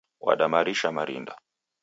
Wada 0.19 0.47
marisha 0.53 0.91
marinda 0.91 1.35